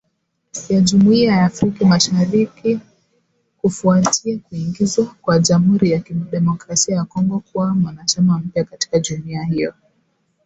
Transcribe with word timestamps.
ya 0.69 0.81
Jumuiya 0.81 1.35
ya 1.37 1.45
Afrika 1.45 1.85
Mashariki 1.85 2.79
kufuatia 3.57 4.39
kuingizwa 4.39 5.15
kwa 5.21 5.39
Jamhuri 5.39 5.91
ya 5.91 5.99
Kidemokrasi 5.99 6.91
ya 6.91 7.05
Kongo 7.05 7.39
kuwa 7.39 7.73
mwanachama 7.73 8.37
mpya 8.39 8.63
katika 8.63 8.99
jumuiya 8.99 9.43
hiyo 9.43 9.73